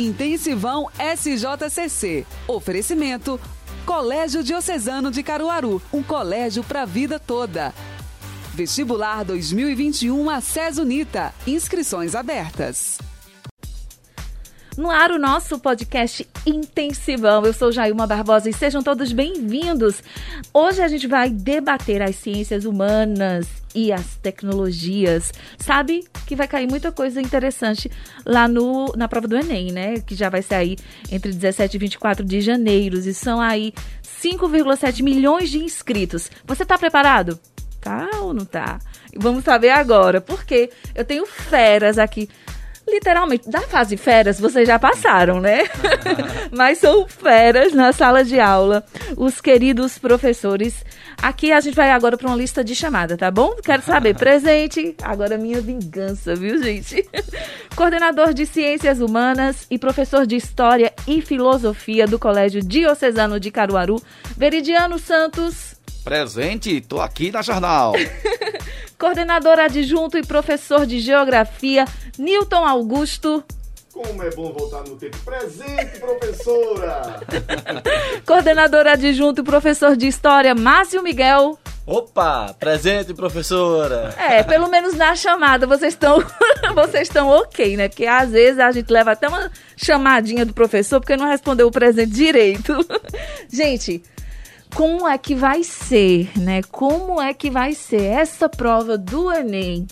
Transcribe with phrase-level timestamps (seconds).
[0.00, 2.26] Intensivão SJCC.
[2.48, 3.38] Oferecimento
[3.84, 7.74] Colégio Diocesano de Caruaru, um colégio para a vida toda.
[8.54, 11.34] Vestibular 2021 Acesso Unita.
[11.46, 12.96] Inscrições abertas.
[14.74, 17.44] No ar, o nosso podcast Intensivão.
[17.44, 20.02] Eu sou Jailma Barbosa e sejam todos bem-vindos.
[20.54, 25.32] Hoje a gente vai debater as ciências humanas e as tecnologias.
[25.58, 27.90] Sabe que vai cair muita coisa interessante
[28.24, 30.00] lá no, na prova do Enem, né?
[30.00, 30.78] Que já vai sair
[31.10, 32.98] entre 17 e 24 de janeiro.
[32.98, 33.72] E são aí
[34.22, 36.30] 5,7 milhões de inscritos.
[36.44, 37.38] Você está preparado?
[37.80, 38.78] Tá ou não tá?
[39.16, 42.28] Vamos saber agora, porque eu tenho feras aqui
[42.90, 45.64] literalmente, da fase feras vocês já passaram, né?
[46.50, 48.84] Mas são feras na sala de aula,
[49.16, 50.84] os queridos professores.
[51.22, 53.54] Aqui a gente vai agora para uma lista de chamada, tá bom?
[53.62, 57.06] Quero saber, presente, agora minha vingança, viu, gente?
[57.76, 64.02] Coordenador de Ciências Humanas e professor de História e Filosofia do Colégio Diocesano de Caruaru,
[64.36, 65.76] Veridiano Santos.
[66.02, 67.92] Presente, tô aqui na jornal.
[69.00, 71.86] Coordenador adjunto e professor de Geografia,
[72.18, 73.42] Newton Augusto.
[73.90, 77.18] Como é bom voltar no tempo presente, professora!
[78.26, 81.58] Coordenador adjunto e professor de História, Márcio Miguel.
[81.86, 84.14] Opa, presente, professora.
[84.18, 86.22] É, pelo menos na chamada vocês estão
[86.74, 87.88] vocês estão ok, né?
[87.88, 91.72] Porque às vezes a gente leva até uma chamadinha do professor porque não respondeu o
[91.72, 92.76] presente direito.
[93.50, 94.02] gente,
[94.74, 96.62] como é que vai ser, né?
[96.62, 99.86] Como é que vai ser essa prova do Enem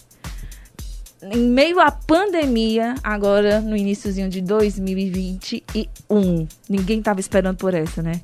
[1.22, 6.46] em meio à pandemia, agora no iníciozinho de 2021.
[6.68, 8.20] Ninguém estava esperando por essa, né?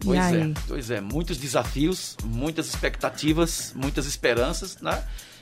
[0.00, 5.00] Pois é, pois é, muitos desafios, muitas expectativas, muitas esperanças, né?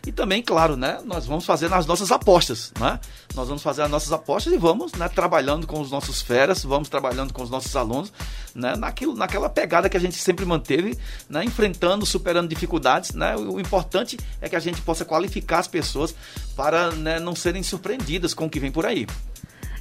[0.09, 2.99] E também, claro, né, nós vamos fazer as nossas apostas, né?
[3.35, 6.89] Nós vamos fazer as nossas apostas e vamos, né, trabalhando com os nossos feras, vamos
[6.89, 8.11] trabalhando com os nossos alunos,
[8.55, 13.37] né, naquilo, naquela pegada que a gente sempre manteve, né, enfrentando, superando dificuldades, né?
[13.37, 16.15] O importante é que a gente possa qualificar as pessoas
[16.57, 19.07] para né, não serem surpreendidas com o que vem por aí.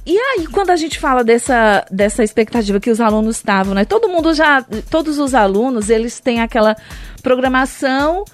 [0.04, 3.86] E aí, quando a gente fala dessa, dessa expectativa que os alunos estavam, né?
[3.86, 6.76] Todo mundo já, todos os alunos, eles têm aquela
[7.22, 8.26] programação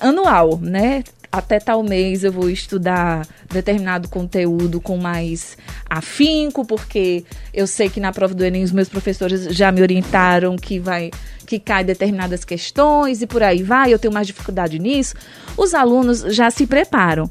[0.00, 1.04] anual, né?
[1.34, 5.58] Até tal mês eu vou estudar determinado conteúdo com mais
[5.90, 10.56] afinco, porque eu sei que na prova do Enem os meus professores já me orientaram
[10.56, 11.10] que vai
[11.44, 15.14] que cai determinadas questões e por aí vai, eu tenho mais dificuldade nisso.
[15.56, 17.28] Os alunos já se preparam.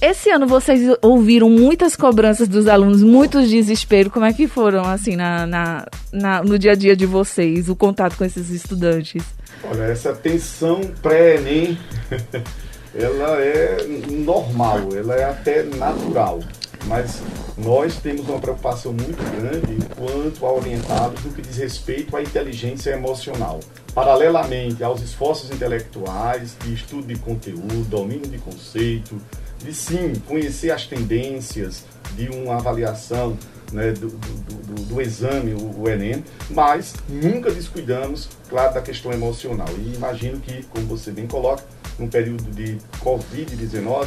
[0.00, 4.10] Esse ano vocês ouviram muitas cobranças dos alunos, muitos desespero.
[4.10, 7.74] Como é que foram, assim, na, na, na, no dia a dia de vocês, o
[7.74, 9.24] contato com esses estudantes?
[9.64, 11.76] Olha, essa tensão pré-ENEM
[12.94, 16.40] ela é normal, ela é até natural.
[16.86, 17.20] Mas
[17.56, 22.90] nós temos uma preocupação muito grande quanto a orientados no que diz respeito à inteligência
[22.90, 23.60] emocional.
[23.94, 29.20] Paralelamente aos esforços intelectuais, de estudo de conteúdo, domínio de conceito,
[29.58, 31.84] de sim conhecer as tendências
[32.14, 33.36] de uma avaliação
[33.72, 39.12] né, do, do, do, do, exame, o, o, Enem, mas nunca descuidamos, claro, da questão
[39.12, 39.68] emocional.
[39.78, 41.62] E imagino que, como você bem coloca,
[41.98, 44.06] num período de Covid-19,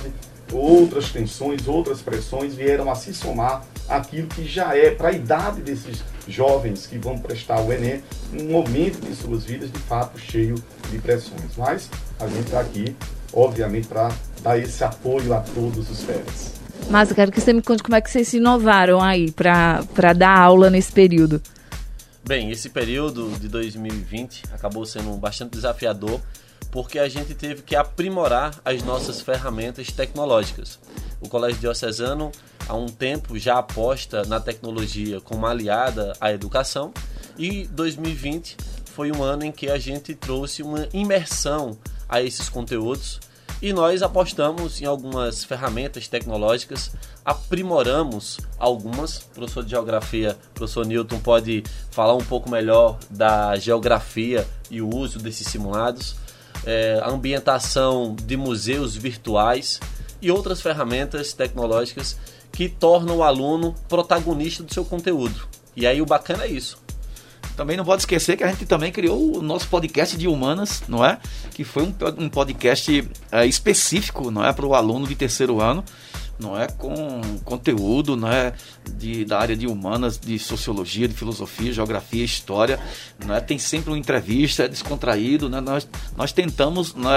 [0.52, 5.62] outras tensões, outras pressões vieram a se somar aquilo que já é, para a idade
[5.62, 8.02] desses jovens que vão prestar o Enem,
[8.34, 10.56] um momento de suas vidas de fato cheio
[10.90, 11.56] de pressões.
[11.58, 12.96] Mas a gente está aqui,
[13.34, 16.54] obviamente, para dar esse apoio a todos os férias.
[16.90, 20.14] Mas eu quero que você me conte como é que vocês se inovaram aí para
[20.16, 21.42] dar aula nesse período.
[22.26, 26.20] Bem, esse período de 2020 acabou sendo bastante desafiador
[26.72, 30.80] porque a gente teve que aprimorar as nossas ferramentas tecnológicas.
[31.20, 32.32] O Colégio Diocesano,
[32.68, 36.94] há um tempo, já aposta na tecnologia como aliada à educação
[37.38, 41.78] e 2020 foi um ano em que a gente trouxe uma imersão
[42.10, 43.20] a esses conteúdos
[43.62, 46.92] e nós apostamos em algumas ferramentas tecnológicas,
[47.24, 49.20] aprimoramos algumas.
[49.20, 55.20] Professor de geografia, professor Newton, pode falar um pouco melhor da geografia e o uso
[55.20, 56.16] desses simulados
[56.66, 59.80] é, a ambientação de museus virtuais
[60.22, 62.18] e outras ferramentas tecnológicas
[62.52, 65.48] que tornam o aluno protagonista do seu conteúdo.
[65.76, 66.78] E aí o bacana é isso.
[67.56, 71.06] Também não pode esquecer que a gente também criou o nosso podcast de humanas, não
[71.06, 71.20] é?
[71.54, 75.84] Que foi um, um podcast é, específico, não é, para o aluno de terceiro ano,
[76.42, 78.54] não é com conteúdo, não é
[78.98, 82.80] de, da área de humanas, de sociologia, de filosofia, geografia, história,
[83.26, 85.62] não é tem sempre uma entrevista, é descontraído, né?
[85.62, 87.12] Nós nós tentamos, não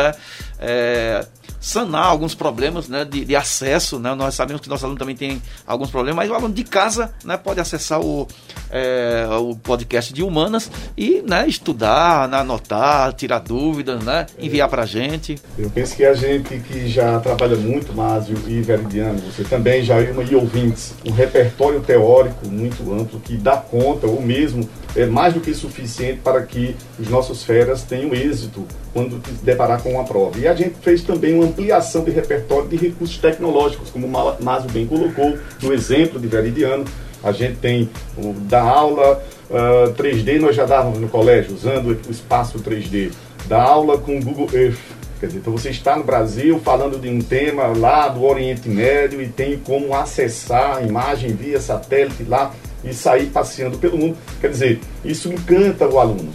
[0.59, 1.27] é,
[1.61, 3.99] sanar alguns problemas né, de, de, acesso.
[3.99, 4.15] Né?
[4.15, 7.37] Nós sabemos que nosso aluno também tem alguns problemas, mas o aluno de casa né,
[7.37, 8.29] pode acessar o,
[8.71, 14.83] é, o podcast de humanas e né, estudar, né, anotar, tirar dúvidas, né, enviar para
[14.83, 15.39] a gente.
[15.59, 20.01] Eu penso que a gente que já trabalha muito, Másio e Veridiano, você também, já
[20.01, 25.41] e ouvintes, um repertório teórico muito amplo que dá conta, ou mesmo é mais do
[25.41, 30.39] que suficiente para que os nossos feras tenham êxito quando se deparar com uma prova.
[30.39, 34.71] E a gente fez também uma ampliação de repertório de recursos tecnológicos, como o Márcio
[34.71, 36.85] bem colocou, no exemplo de Veridiano.
[37.23, 41.99] A gente tem o, da aula uh, ah, 3D, nós já dávamos no colégio, usando
[42.07, 43.11] o espaço 3D.
[43.49, 44.79] Da aula com o Google Earth.
[45.25, 49.23] Quer dizer, então você está no Brasil falando de um tema lá do Oriente Médio
[49.23, 52.55] e tem como acessar a imagem via satélite lá
[52.85, 54.19] e sair passeando pelo mundo.
[54.39, 56.31] Quer dizer, isso encanta o aluno.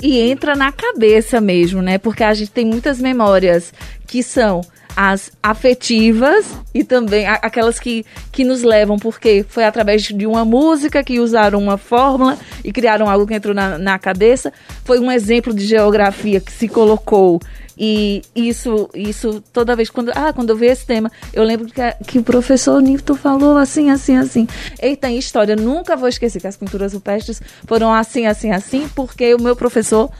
[0.00, 1.98] E entra na cabeça mesmo, né?
[1.98, 3.74] Porque a gente tem muitas memórias
[4.06, 4.62] que são
[4.96, 11.04] as afetivas e também aquelas que, que nos levam, porque foi através de uma música
[11.04, 14.50] que usaram uma fórmula e criaram algo que entrou na, na cabeça.
[14.82, 17.38] Foi um exemplo de geografia que se colocou
[17.76, 21.80] e isso, isso toda vez quando, ah, quando eu vi esse tema, eu lembro que,
[22.06, 24.46] que o professor Newton falou assim, assim, assim.
[24.80, 29.34] Eita, em história, nunca vou esquecer que as pinturas rupestres foram assim, assim, assim, porque
[29.34, 30.10] o meu professor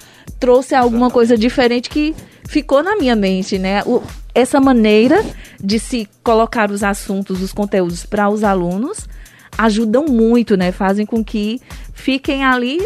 [0.40, 2.14] trouxe alguma coisa diferente que
[2.48, 3.82] ficou na minha mente, né?
[3.84, 4.02] O,
[4.34, 5.24] essa maneira
[5.62, 9.08] de se colocar os assuntos, os conteúdos para os alunos
[9.56, 10.72] ajudam muito, né?
[10.72, 11.60] Fazem com que
[11.92, 12.84] fiquem ali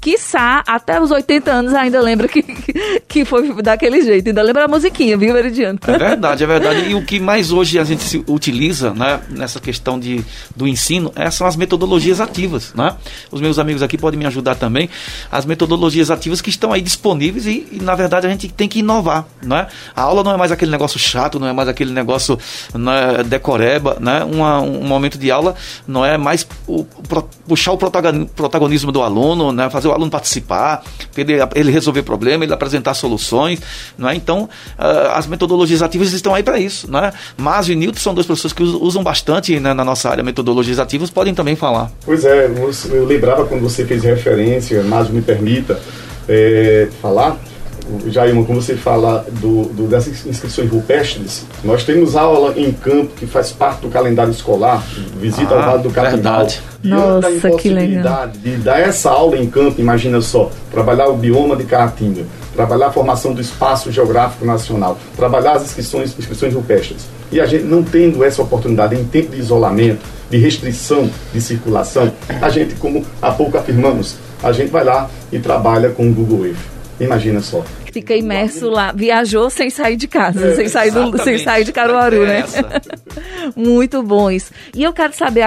[0.00, 2.42] quiçá, até os 80 anos ainda lembra que,
[3.08, 4.28] que foi daquele jeito.
[4.28, 5.78] Ainda lembra a musiquinha, viu, Meridiano?
[5.86, 6.88] É verdade, é verdade.
[6.90, 11.12] E o que mais hoje a gente se utiliza né, nessa questão de, do ensino
[11.16, 12.72] é, são as metodologias ativas.
[12.74, 12.94] Né?
[13.30, 14.88] Os meus amigos aqui podem me ajudar também.
[15.30, 18.80] As metodologias ativas que estão aí disponíveis e, e na verdade, a gente tem que
[18.80, 19.26] inovar.
[19.42, 19.66] Né?
[19.94, 22.38] A aula não é mais aquele negócio chato, não é mais aquele negócio
[22.74, 23.96] né, decoreba.
[24.00, 24.24] Né?
[24.24, 25.54] Uma, um momento de aula
[25.86, 26.84] não é mais o,
[27.46, 29.68] puxar o protagonismo do aluno, né?
[29.74, 30.84] Fazer o aluno participar,
[31.16, 33.60] ele, resolver problema, ele apresentar soluções,
[33.98, 34.14] não é?
[34.14, 34.44] Então,
[34.78, 37.12] uh, as metodologias ativas estão aí para isso, não é?
[37.36, 41.10] Mas e Newton são dois professores que usam bastante né, na nossa área metodologias ativas,
[41.10, 41.90] podem também falar.
[42.04, 42.48] Pois é,
[42.90, 45.80] eu lembrava quando você fez referência, mas me permita
[46.28, 47.36] é, falar,
[48.06, 53.26] Jailma, quando você fala do, do, das inscrições rupestres, nós temos aula em campo que
[53.26, 54.84] faz parte do calendário escolar,
[55.20, 56.46] visita ah, ao Vale do Capinal.
[56.82, 58.28] Nossa, da que legal.
[58.28, 62.24] de dar essa aula em campo, imagina só, trabalhar o bioma de Caatinga,
[62.54, 67.06] trabalhar a formação do espaço geográfico nacional, trabalhar as inscrições, inscrições rupestres.
[67.32, 72.12] E a gente não tendo essa oportunidade em tempo de isolamento, de restrição de circulação,
[72.40, 76.46] a gente, como há pouco afirmamos, a gente vai lá e trabalha com o Google
[76.46, 76.58] Earth.
[77.00, 77.64] Imagina só.
[77.94, 81.70] Fica imerso lá, viajou sem sair de casa, é, sem, sair do, sem sair de
[81.70, 82.42] Caruaru, né?
[83.54, 84.50] Muito bom isso.
[84.74, 85.44] E eu quero saber,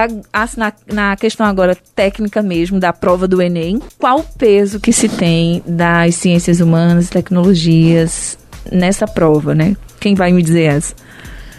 [0.56, 5.10] na, na questão agora técnica mesmo, da prova do Enem, qual o peso que se
[5.10, 8.38] tem das ciências humanas, tecnologias
[8.72, 9.76] nessa prova, né?
[10.00, 10.94] Quem vai me dizer essa?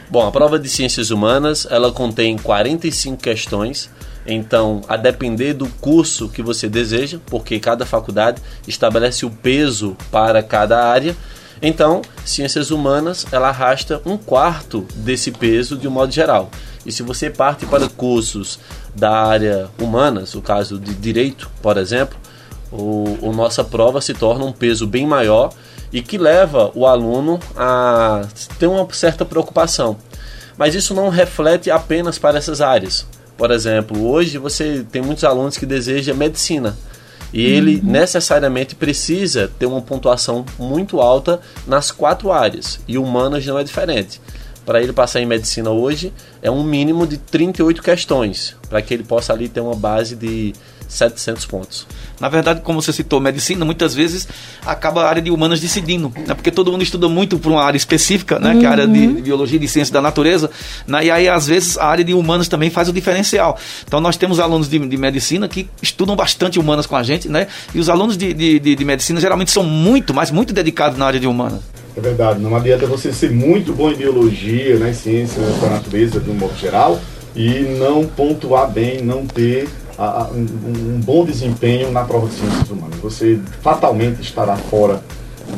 [0.10, 3.92] Bom, a prova de ciências humanas, ela contém 45 questões
[4.34, 10.44] então, a depender do curso que você deseja, porque cada faculdade estabelece o peso para
[10.44, 11.16] cada área.
[11.62, 16.50] Então, ciências humanas, ela arrasta um quarto desse peso de um modo geral.
[16.86, 18.60] E se você parte para cursos
[18.96, 22.18] da área humanas, o caso de direito, por exemplo,
[22.72, 25.52] o, o nossa prova se torna um peso bem maior
[25.92, 28.22] e que leva o aluno a
[28.58, 29.98] ter uma certa preocupação.
[30.58, 33.06] Mas isso não reflete apenas para essas áreas.
[33.40, 36.78] Por exemplo, hoje você tem muitos alunos que desejam medicina.
[37.32, 37.90] E ele uhum.
[37.90, 42.82] necessariamente precisa ter uma pontuação muito alta nas quatro áreas.
[42.86, 44.20] E humanas não é diferente.
[44.66, 49.04] Para ele passar em medicina hoje, é um mínimo de 38 questões, para que ele
[49.04, 50.54] possa ali ter uma base de
[50.90, 51.88] 700 pontos.
[52.20, 54.28] Na verdade, como você citou, medicina, muitas vezes
[54.66, 56.34] acaba a área de humanas decidindo, né?
[56.34, 58.54] porque todo mundo estuda muito por uma área específica, né?
[58.54, 58.60] Uhum.
[58.60, 59.22] que é a área de uhum.
[59.22, 60.50] biologia e de ciência da natureza,
[60.86, 61.06] né?
[61.06, 63.58] e aí às vezes a área de humanas também faz o diferencial.
[63.88, 67.48] Então nós temos alunos de, de medicina que estudam bastante humanas com a gente, né?
[67.74, 71.06] e os alunos de, de, de, de medicina geralmente são muito, mas muito dedicados na
[71.06, 71.62] área de humanas.
[71.96, 76.30] É verdade, não adianta você ser muito bom em biologia, né, ciência da natureza de
[76.30, 77.00] um modo geral,
[77.36, 79.68] e não pontuar bem, não ter
[80.00, 82.98] a, um, um, bom desempenho na prova de ciências humanas.
[83.00, 85.02] Você fatalmente estará fora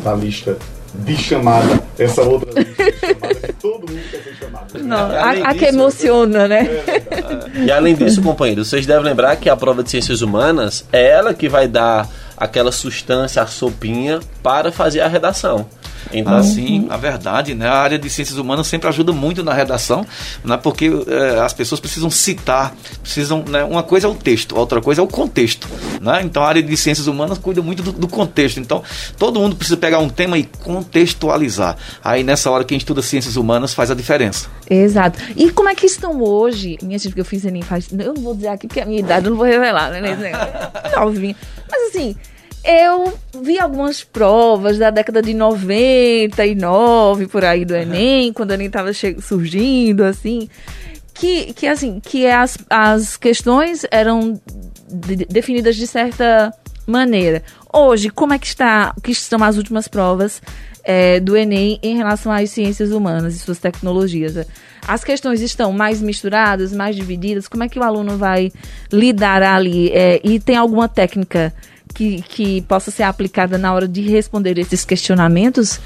[0.04, 0.58] da lista
[0.94, 4.80] de chamada, essa outra lista de chamada que todo mundo quer ser chamado.
[4.80, 6.68] Não, a, a que emociona, né?
[7.56, 11.08] É e além disso, companheiro, vocês devem lembrar que a prova de ciências humanas é
[11.08, 15.68] ela que vai dar aquela substância, a sopinha, para fazer a redação.
[16.12, 17.68] Então, assim, a verdade, né?
[17.68, 20.06] A área de ciências humanas sempre ajuda muito na redação,
[20.44, 20.58] né?
[20.58, 23.64] Porque é, as pessoas precisam citar, precisam, né?
[23.64, 25.68] Uma coisa é o texto, outra coisa é o contexto,
[26.02, 26.22] né?
[26.24, 28.60] Então, a área de ciências humanas cuida muito do, do contexto.
[28.60, 28.84] Então,
[29.18, 31.78] todo mundo precisa pegar um tema e contextualizar.
[32.04, 34.48] Aí, nessa hora, quem estuda ciências humanas faz a diferença.
[34.70, 35.20] Exato.
[35.36, 38.22] E como é que estão hoje, minha gente, porque eu fiz nem faz, eu não
[38.22, 40.02] vou dizer aqui porque a minha idade eu não vou revelar, né?
[40.96, 41.36] Novinha.
[41.70, 42.16] Mas assim,
[42.64, 48.68] eu vi algumas provas da década de 99, por aí do Enem, quando o Enem
[48.68, 50.48] estava surgindo, assim,
[51.14, 54.40] que, que assim, que as, as questões eram
[54.88, 56.54] de, definidas de certa
[56.86, 57.44] maneira.
[57.74, 60.42] Hoje, como é que está, que estão as últimas provas
[60.84, 64.46] é, do Enem em relação às ciências humanas e suas tecnologias?
[64.88, 67.48] As questões estão mais misturadas, mais divididas?
[67.48, 68.52] Como é que o aluno vai
[68.92, 69.90] lidar ali?
[69.90, 71.54] É, e tem alguma técnica
[71.94, 75.80] que, que possa ser aplicada na hora de responder esses questionamentos?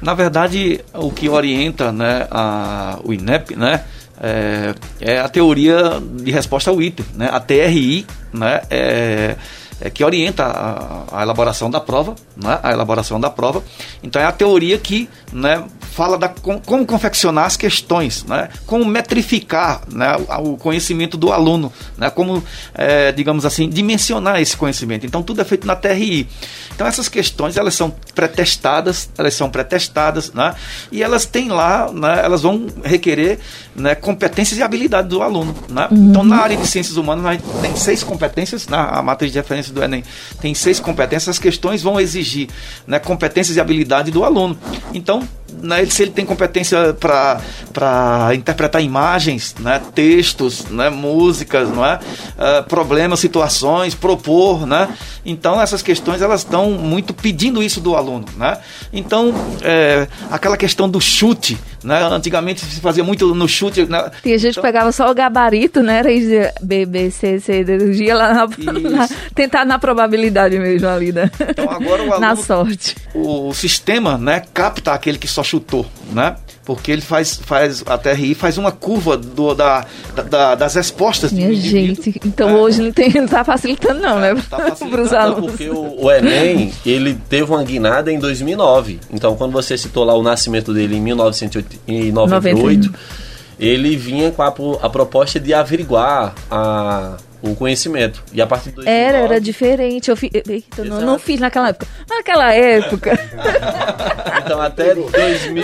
[0.00, 3.84] Na verdade, o que orienta né, a, o INEP né,
[4.20, 9.36] é, é, a teoria de resposta ao item, né, a TRI, né, é,
[9.80, 13.62] é, que orienta a, a, elaboração da prova, né, a elaboração da prova.
[14.02, 15.64] Então é a teoria que né,
[15.98, 18.48] fala da com, como confeccionar as questões, né?
[18.64, 20.16] como metrificar né?
[20.38, 22.08] o, conhecimento do aluno, né?
[22.08, 22.40] como,
[22.72, 25.04] é, digamos assim, dimensionar esse conhecimento.
[25.04, 26.28] Então, tudo é feito na TRI.
[26.72, 30.54] Então, essas questões, elas são pré-testadas, elas são pré-testadas, né?
[30.92, 32.20] e elas têm lá, né?
[32.22, 33.40] elas vão requerer
[33.74, 33.96] né?
[33.96, 35.52] competências e habilidades do aluno.
[35.68, 35.88] Né?
[35.90, 36.10] Uhum.
[36.10, 39.82] Então, na área de ciências humanas, nós tem seis competências, na matriz de referência do
[39.82, 40.04] Enem
[40.40, 42.48] tem seis competências, as questões vão exigir
[42.86, 42.98] né?
[42.98, 44.58] competências e habilidade do aluno.
[44.92, 45.26] Então,
[45.62, 51.96] né, se ele tem competência para interpretar imagens, né, textos, né, músicas, não é?
[51.98, 54.88] Uh, problemas, situações, propor, né?
[55.24, 58.58] Então essas questões elas estão muito pedindo isso do aluno, né?
[58.92, 62.04] Então é, aquela questão do chute, né?
[62.04, 63.86] Antigamente se fazia muito no chute.
[63.86, 64.10] Né?
[64.22, 65.98] Tinha gente então, que pegava só o gabarito, né?
[65.98, 68.46] Era B, B, C, C, D, ia lá na,
[68.90, 71.30] na, tentar na probabilidade mesmo ali, né?
[71.40, 72.94] Então agora o aluno, na sorte.
[73.14, 76.36] O, o sistema, né, capta aquele que só chutou, né?
[76.68, 79.86] Porque ele faz, faz a TRI faz uma curva do, da,
[80.28, 81.32] da, das respostas.
[81.32, 82.54] Minha gente, então é.
[82.56, 84.44] hoje não, tem, não tá facilitando não, é, né?
[84.50, 85.40] Tá facilitando.
[85.46, 89.00] Porque o, o, Enem, ele teve uma guinada em 2009.
[89.10, 92.92] Então, quando você citou lá o nascimento dele em 1998,
[93.58, 98.22] ele vinha com a, a proposta de averiguar a o conhecimento.
[98.32, 100.10] E a partir do Era, era diferente.
[100.10, 100.30] Eu, fi,
[100.76, 101.86] eu não, não, fiz naquela época.
[102.08, 103.12] Naquela época.
[104.44, 105.62] então até 2008.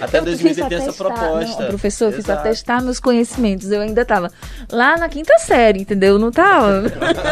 [0.00, 1.62] até 2008 tem essa proposta.
[1.62, 3.70] Não, professor, eu fiz pra testar meus conhecimentos.
[3.70, 4.30] Eu ainda tava
[4.70, 6.18] lá na quinta série, entendeu?
[6.18, 6.84] Não tava.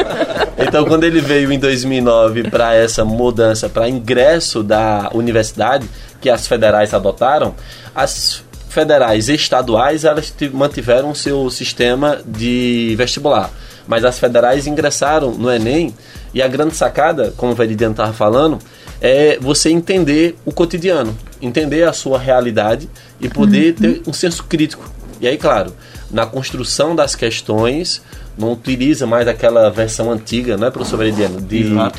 [0.58, 5.88] então quando ele veio em 2009 para essa mudança, para ingresso da universidade,
[6.20, 7.54] que as federais adotaram,
[7.94, 8.42] as
[8.78, 13.50] federais e estaduais elas mantiveram seu sistema de vestibular,
[13.88, 15.92] mas as federais ingressaram no Enem
[16.32, 18.60] e a grande sacada, como o Veridiano estava falando,
[19.00, 22.88] é você entender o cotidiano, entender a sua realidade
[23.20, 23.80] e poder uhum.
[23.80, 24.88] ter um senso crítico.
[25.20, 25.74] E aí, claro,
[26.08, 28.00] na construção das questões,
[28.36, 31.98] não utiliza mais aquela versão antiga, né, professor Veridiano, de Exato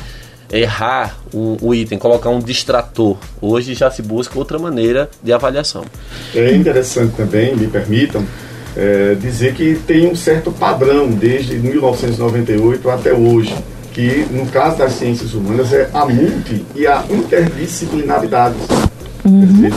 [0.52, 3.16] errar o, o, item, colocar um distrator.
[3.40, 5.84] Hoje já se busca outra maneira de avaliação.
[6.34, 8.24] É interessante também, me permitam,
[8.76, 13.54] é, dizer que tem um certo padrão desde 1998 até hoje,
[13.92, 18.56] que no caso das ciências humanas é a multi e a interdisciplinaridade.
[19.24, 19.40] Uhum.
[19.44, 19.72] Dizer,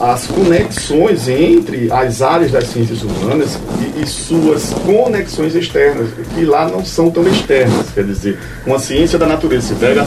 [0.00, 6.68] as conexões entre as áreas das ciências humanas e, e, suas conexões externas, que lá
[6.68, 7.86] não são tão externas.
[7.92, 10.06] Quer dizer, uma ciência da natureza, você pega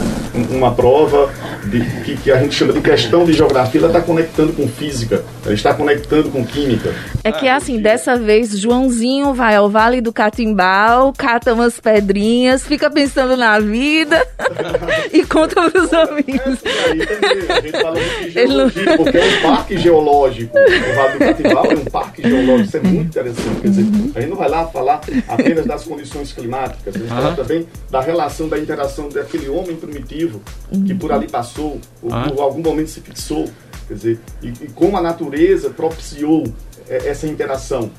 [0.50, 1.30] uma prova
[1.66, 5.24] de, que, que, a gente chama de questão de geografia, ela está conectando com física,
[5.44, 6.94] ela está conectando com química.
[7.24, 12.90] É que assim, dessa vez, Joãozinho vai ao Vale do Catimbau, cata umas pedrinhas, fica
[12.90, 14.26] pensando na vida
[15.12, 16.58] e conta para os amigos.
[16.88, 20.56] Aí também, a gente fala de geologia, porque é um parque geológico.
[20.56, 23.60] O Vale do Catimbau é um parque geológico, isso é muito interessante.
[23.60, 27.34] Quer dizer, a gente não vai lá falar apenas das condições climáticas, a gente fala
[27.34, 30.40] também da relação, da interação daquele homem primitivo
[30.86, 33.48] que por ali passou, ou por algum momento se fixou,
[33.88, 36.44] quer dizer, e, e como a natureza propiciou
[36.88, 37.90] é, essa interação.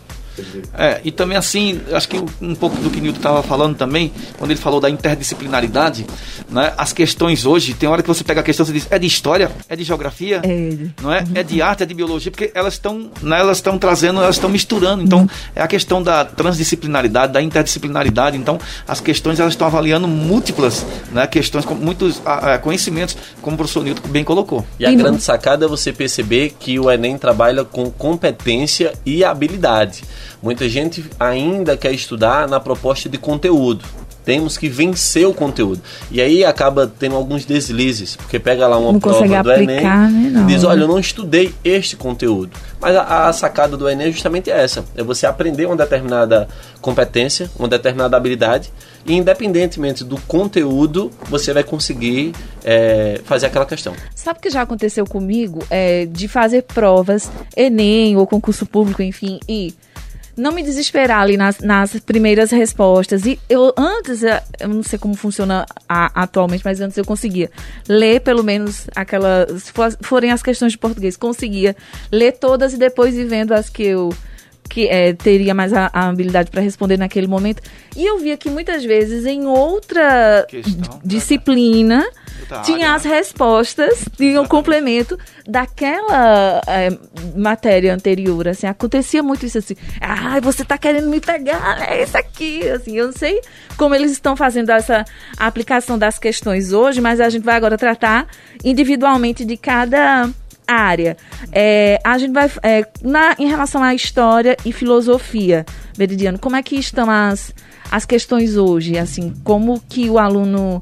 [0.74, 4.12] É, e também assim, acho que um pouco do que o Nilton estava falando também,
[4.38, 6.06] quando ele falou da interdisciplinaridade,
[6.50, 6.74] né?
[6.78, 9.52] As questões hoje, tem hora que você pega a questão e diz, é de história,
[9.68, 11.02] é de geografia, é.
[11.02, 11.24] não é?
[11.34, 14.50] É de arte, é de biologia, porque elas estão, né, elas estão trazendo, elas estão
[14.50, 15.04] misturando.
[15.04, 15.30] Então, uhum.
[15.56, 18.38] é a questão da transdisciplinaridade, da interdisciplinaridade.
[18.38, 21.26] Então, as questões elas estão avaliando múltiplas, né?
[21.28, 24.66] Questões com muitos a, conhecimentos, como o professor Nilton bem colocou.
[24.80, 30.04] E a grande sacada é você perceber que o Enem trabalha com competência e habilidade.
[30.42, 33.84] Muita gente ainda quer estudar na proposta de conteúdo.
[34.28, 35.82] Temos que vencer o conteúdo.
[36.12, 40.32] E aí acaba tendo alguns deslizes, porque pega lá uma não prova do aplicar, Enem
[40.32, 42.52] né, e diz: Olha, eu não estudei este conteúdo.
[42.78, 46.46] Mas a, a, sacada do Enem é justamente essa: é você aprender uma determinada
[46.82, 48.70] competência, uma determinada habilidade,
[49.06, 52.34] e independentemente do conteúdo, você vai conseguir
[52.66, 53.94] é, fazer aquela questão.
[54.14, 55.64] Sabe o que já aconteceu comigo?
[55.70, 59.74] É, de fazer provas, Enem ou concurso público, enfim, e
[60.38, 63.26] não me desesperar ali nas, nas primeiras respostas.
[63.26, 64.22] E eu antes,
[64.60, 67.50] eu não sei como funciona a, atualmente, mas antes eu conseguia
[67.90, 71.76] ler pelo menos aquelas, se forem as questões de português, conseguia
[72.12, 74.10] ler todas e depois ir vendo as que eu
[74.68, 77.62] que é, teria mais a, a habilidade para responder naquele momento.
[77.96, 82.06] E eu via que muitas vezes em outra Questão, disciplina
[82.64, 86.90] tinha as respostas, tinha o complemento daquela é,
[87.36, 92.04] matéria anterior, assim, acontecia muito isso assim, ai, ah, você tá querendo me pegar, é
[92.04, 93.42] isso aqui, assim, eu não sei
[93.76, 95.04] como eles estão fazendo essa
[95.38, 98.28] aplicação das questões hoje, mas a gente vai agora tratar
[98.64, 100.30] individualmente de cada
[100.68, 101.16] área.
[101.52, 105.66] É, a gente vai é, na, em relação à história e filosofia,
[105.98, 107.54] Veridiano, como é que estão as,
[107.90, 108.98] as questões hoje?
[108.98, 110.82] Assim, como que o aluno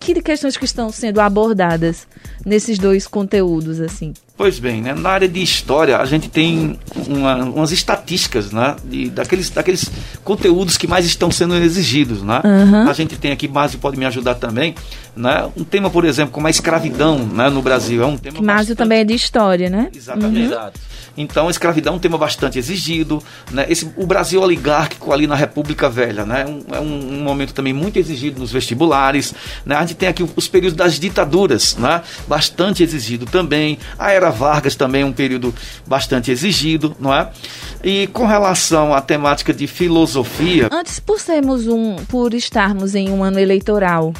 [0.00, 2.06] que questões que estão sendo abordadas
[2.44, 4.12] nesses dois conteúdos, assim?
[4.38, 4.94] Pois bem, né?
[4.94, 6.78] na área de história a gente tem
[7.08, 8.76] uma, umas estatísticas né?
[8.84, 9.90] de, daqueles, daqueles
[10.22, 12.22] conteúdos que mais estão sendo exigidos.
[12.22, 12.40] Né?
[12.44, 12.88] Uhum.
[12.88, 14.76] A gente tem aqui, Márcio pode me ajudar também,
[15.16, 15.50] né?
[15.56, 17.50] um tema, por exemplo, como a escravidão né?
[17.50, 18.00] no Brasil.
[18.00, 19.90] É um tema Márcio também é de história, né?
[19.92, 20.38] Exatamente.
[20.38, 20.46] Uhum.
[20.46, 20.80] Exato.
[21.18, 23.20] Então, a escravidão é um tema bastante exigido.
[23.50, 23.66] Né?
[23.68, 26.46] Esse, o Brasil oligárquico ali na República Velha né?
[26.46, 29.34] um, é um, um, momento também muito exigido nos vestibulares.
[29.66, 29.74] Né?
[29.74, 32.02] A gente tem aqui os períodos das ditaduras, né?
[32.28, 33.80] bastante exigido também.
[33.98, 35.54] A Era Vargas também é um período
[35.86, 37.30] bastante exigido, não é?
[37.82, 40.68] E com relação à temática de filosofia.
[40.70, 44.12] Antes, por sermos um, por estarmos em um ano eleitoral,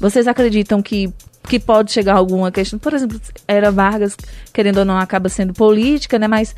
[0.00, 1.12] vocês acreditam que
[1.48, 2.78] que pode chegar alguma questão.
[2.78, 4.16] Por exemplo, era Vargas,
[4.52, 6.28] querendo ou não, acaba sendo política, né?
[6.28, 6.54] Mas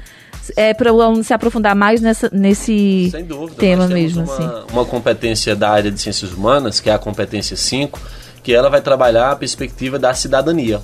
[0.56, 4.22] é para o aluno se aprofundar mais nessa, nesse Sem dúvida, tema mesmo.
[4.22, 4.72] Uma, assim.
[4.72, 7.98] uma competência da área de ciências humanas, que é a competência 5,
[8.42, 10.80] que ela vai trabalhar a perspectiva da cidadania.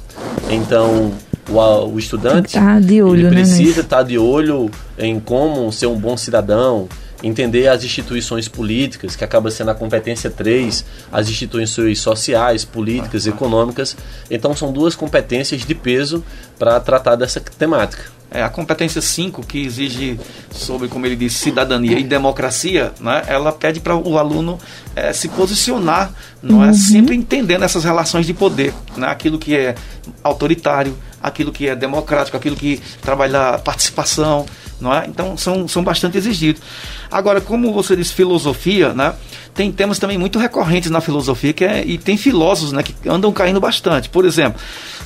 [0.48, 1.12] Então,
[1.50, 5.70] o, o estudante tá de olho, ele né, precisa estar tá de olho em como
[5.72, 6.88] ser um bom cidadão,
[7.22, 13.96] entender as instituições políticas, que acaba sendo a competência 3, as instituições sociais, políticas, econômicas.
[14.30, 16.24] Então são duas competências de peso
[16.58, 18.20] para tratar dessa temática.
[18.32, 20.18] É, a competência 5, que exige
[20.52, 24.56] sobre, como ele disse, cidadania e democracia, né, ela pede para o aluno
[24.94, 26.66] é, se posicionar, não é?
[26.66, 26.70] uhum.
[26.70, 29.74] é sempre entendendo essas relações de poder, né, aquilo que é
[30.22, 34.46] autoritário, aquilo que é democrático, aquilo que trabalha participação,
[34.80, 35.06] não é?
[35.06, 36.62] Então são, são bastante exigidos.
[37.10, 39.14] Agora, como você disse, filosofia, né?
[39.54, 43.32] Tem temas também muito recorrentes na filosofia que é, e tem filósofos né, que andam
[43.32, 44.08] caindo bastante.
[44.08, 44.60] Por exemplo,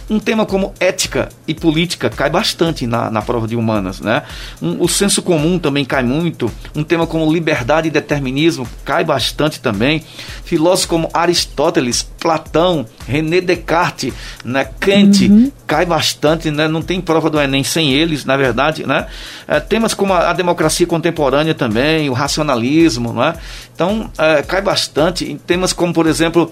[0.08, 4.00] um tema como ética e política cai bastante na, na prova de humanas.
[4.00, 4.22] Né?
[4.60, 6.50] Um, o senso comum também cai muito.
[6.74, 10.04] Um tema como liberdade e determinismo cai bastante também.
[10.44, 14.12] Filósofos como Aristóteles, Platão, René Descartes,
[14.44, 14.68] né?
[14.78, 15.50] Kant, uhum.
[15.66, 16.50] cai bastante.
[16.50, 16.68] Né?
[16.68, 18.86] Não tem prova do Enem sem eles, na verdade.
[18.86, 19.06] Né?
[19.48, 23.12] É, temas como a, a, democracia contemporânea também, o racionalismo.
[23.12, 23.34] Né?
[23.74, 26.50] Então, é, cai bastante em temas como, por exemplo,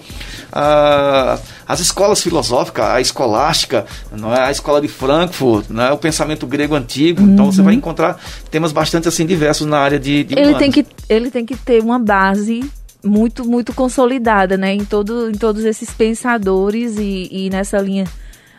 [0.51, 4.41] a, as escolas filosóficas, a escolástica, não é?
[4.41, 5.91] a escola de Frankfurt, não é?
[5.93, 7.21] o pensamento grego antigo.
[7.21, 7.33] Uhum.
[7.33, 7.79] Então, você vai uhum.
[7.79, 8.19] encontrar
[8.51, 11.81] temas bastante assim diversos na área de, de ele tem que Ele tem que ter
[11.81, 12.69] uma base
[13.01, 14.73] muito, muito consolidada né?
[14.73, 18.05] em, todo, em todos esses pensadores e, e nessa linha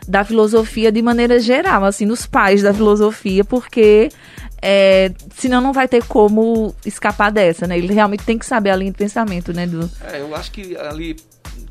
[0.07, 4.09] da filosofia de maneira geral, assim, nos pais da filosofia, porque
[4.61, 7.77] é, senão não vai ter como escapar dessa, né?
[7.77, 9.67] Ele realmente tem que saber a linha de pensamento, né?
[9.67, 9.89] Do...
[10.01, 11.15] É, eu acho que ali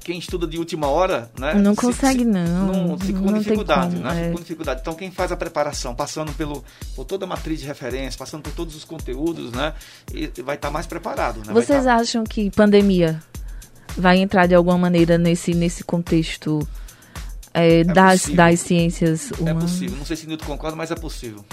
[0.04, 1.54] quem estuda de última hora, né?
[1.54, 2.88] Não consegue, se, não.
[2.88, 4.28] Não, fica com dificuldade, como, né?
[4.28, 4.32] É.
[4.32, 4.80] Com dificuldade.
[4.82, 6.62] Então, quem faz a preparação, passando pelo,
[6.94, 9.72] por toda a matriz de referência, passando por todos os conteúdos, né?
[10.44, 11.52] vai estar tá mais preparado, né?
[11.52, 11.96] Vocês tá...
[11.96, 13.20] acham que pandemia
[13.96, 16.66] vai entrar de alguma maneira nesse, nesse contexto
[17.52, 19.62] é, é das, das ciências é humanas?
[19.62, 19.96] É possível.
[19.96, 21.44] Não sei se Nilton concorda, mas é possível.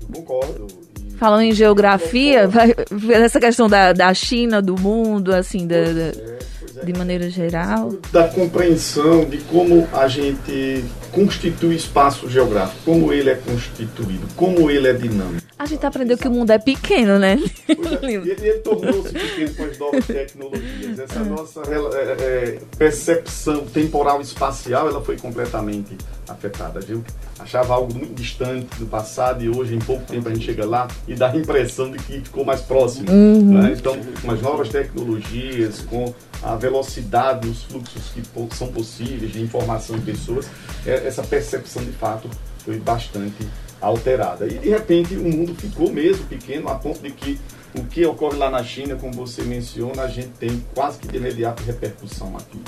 [0.00, 0.66] Eu concordo.
[1.00, 2.74] E Falando em geografia, vai,
[3.10, 7.92] essa questão da, da China, do mundo, assim, da, da, é, de maneira geral.
[8.12, 14.88] Da compreensão de como a gente constitui espaço geográfico, como ele é constituído, como ele
[14.88, 15.46] é dinâmico.
[15.58, 17.38] A gente aprendeu que o mundo é pequeno, né?
[17.68, 17.72] É,
[18.06, 20.98] ele, ele tornou-se pequeno com as novas tecnologias.
[20.98, 25.96] Essa nossa é, é, percepção temporal espacial ela foi completamente
[26.28, 27.04] afetada, viu?
[27.38, 30.88] Achava algo muito distante do passado e hoje, em pouco tempo, a gente chega lá
[31.06, 33.10] e dá a impressão de que ficou mais próximo.
[33.10, 33.60] Uhum.
[33.60, 33.74] Né?
[33.78, 36.12] Então, com as novas tecnologias, com
[36.42, 38.22] a velocidade, os fluxos que
[38.54, 40.48] são possíveis de informação de pessoas,
[40.86, 43.46] é, essa percepção de fato foi bastante
[43.80, 44.46] alterada.
[44.46, 47.38] E de repente o mundo ficou mesmo pequeno, a ponto de que
[47.74, 51.16] o que ocorre lá na China, como você menciona, a gente tem quase que de
[51.18, 52.60] imediato repercussão aqui.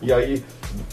[0.00, 0.44] E aí,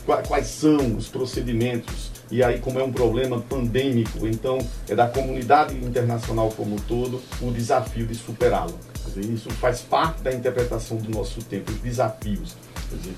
[0.06, 2.11] quais são os procedimentos?
[2.32, 7.22] E aí, como é um problema pandêmico, então é da comunidade internacional como um todo
[7.42, 8.74] o desafio de superá-lo.
[9.18, 12.56] Isso faz parte da interpretação do nosso tempo, os desafios.
[12.90, 13.14] Dizer,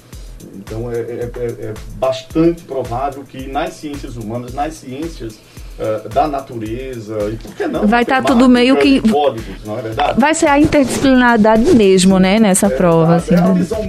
[0.56, 5.40] então é, é, é, é, bastante provável que nas ciências humanas, nas ciências
[5.80, 7.88] uh, da natureza, e por que não?
[7.88, 9.00] Vai estar tá tudo meio que.
[9.02, 10.20] Códigos, não é verdade?
[10.20, 13.16] Vai ser a interdisciplinaridade mesmo, né, nessa é, prova.
[13.16, 13.84] Assim, é a visão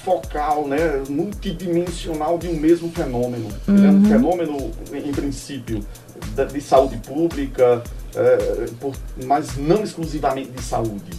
[0.00, 3.48] multifocal, né, multidimensional de um mesmo fenômeno.
[3.68, 3.76] Uhum.
[3.76, 5.84] Ele é um fenômeno, em princípio,
[6.52, 7.82] de saúde pública,
[8.14, 11.10] é, por, mas não exclusivamente de saúde.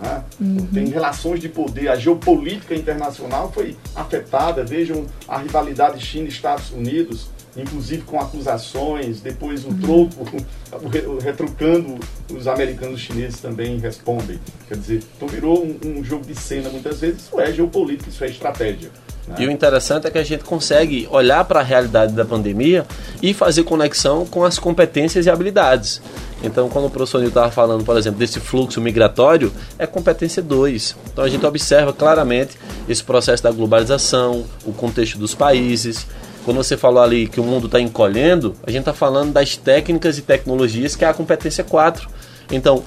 [0.00, 0.22] Né?
[0.40, 0.66] Uhum.
[0.72, 4.64] Tem relações de poder, a geopolítica internacional foi afetada.
[4.64, 10.26] Vejam a rivalidade China-Estados Unidos, inclusive com acusações, depois o troco,
[11.22, 11.98] retrucando,
[12.30, 14.38] os americanos chineses também respondem.
[14.68, 17.22] Quer dizer, então virou um, um jogo de cena muitas vezes.
[17.22, 18.90] Isso é geopolítica, isso é estratégia.
[19.36, 22.86] E o interessante é que a gente consegue olhar para a realidade da pandemia
[23.20, 26.00] e fazer conexão com as competências e habilidades.
[26.42, 30.96] Então, quando o professor Nil estava falando, por exemplo, desse fluxo migratório, é competência 2.
[31.12, 32.56] Então, a gente observa claramente
[32.88, 36.06] esse processo da globalização, o contexto dos países.
[36.48, 40.16] Quando você falou ali que o mundo está encolhendo, a gente está falando das técnicas
[40.16, 42.08] e tecnologias, que é a competência 4.
[42.50, 42.84] Então,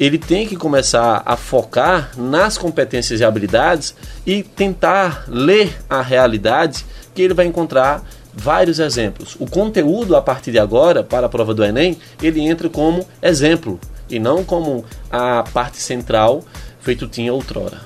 [0.00, 3.94] ele tem que começar a focar nas competências e habilidades
[4.24, 9.36] e tentar ler a realidade que ele vai encontrar vários exemplos.
[9.38, 13.78] O conteúdo a partir de agora para a prova do Enem, ele entra como exemplo
[14.08, 16.42] e não como a parte central
[16.80, 17.78] feito tinha outrora.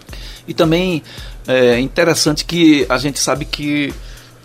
[0.46, 1.02] E também
[1.48, 3.92] é interessante que a gente sabe que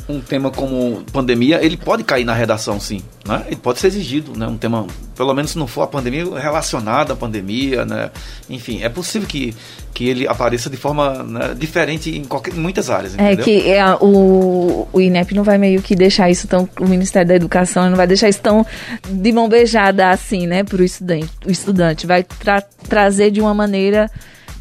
[0.08, 3.02] um tema como pandemia, ele pode cair na redação, sim.
[3.26, 3.44] Né?
[3.48, 4.48] Ele pode ser exigido, né?
[4.48, 4.86] Um tema,
[5.16, 8.10] pelo menos se não for a pandemia, relacionado à pandemia, né?
[8.50, 9.56] Enfim, é possível que,
[9.94, 13.18] que ele apareça de forma né, diferente em, qualquer, em muitas áreas.
[13.18, 13.46] É entendeu?
[13.46, 16.68] que é, o, o INEP não vai meio que deixar isso tão.
[16.80, 18.66] O Ministério da Educação não vai deixar isso tão
[19.08, 21.30] de mão beijada assim, né, para o estudante.
[21.46, 24.10] O estudante vai tra trazer de uma maneira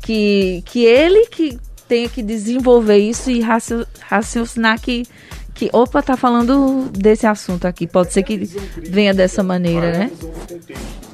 [0.02, 1.58] que, que ele que
[1.90, 3.42] tenha que desenvolver isso e
[4.00, 5.02] raciocinar que
[5.60, 7.86] que, opa, tá falando desse assunto aqui.
[7.86, 8.38] Pode ser que
[8.78, 10.10] venha dessa maneira, né?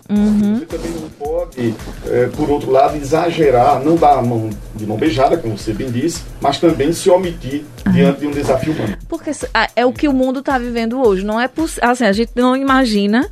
[0.09, 0.61] Uhum.
[0.61, 1.75] Você também não pode,
[2.07, 5.91] é, por outro lado, exagerar, não dar a mão de mão beijada, como você bem
[5.91, 7.93] disse, mas também se omitir uhum.
[7.93, 8.97] diante de um desafio humano.
[9.09, 9.33] Porque
[9.75, 11.25] é o que o mundo está vivendo hoje.
[11.25, 11.91] Não é possível.
[11.91, 13.29] Assim, a gente não imagina